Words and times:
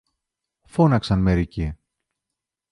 φώναξαν 0.63 1.19
μερικοί. 1.19 1.75